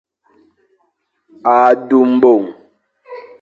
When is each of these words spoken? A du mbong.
A 1.53 1.55
du 1.87 1.97
mbong. 2.13 2.45